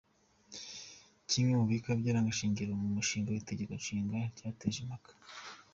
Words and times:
Kimwe 1.29 1.53
mu 1.59 1.65
bika 1.71 1.89
by’Irangashingiro 1.99 2.71
mu 2.81 2.87
mushinga 2.95 3.29
w’Itegeko 3.31 3.73
Nshinga 3.81 4.17
cyateje 4.37 4.79
impaka. 4.85 5.11